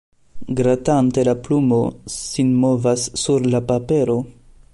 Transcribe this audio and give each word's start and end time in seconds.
Gratante 0.59 1.23
la 1.27 1.35
plumo 1.47 1.77
sin 2.15 2.51
movas 2.65 3.07
sur 3.27 3.49
la 3.57 3.63
papero. 3.73 4.19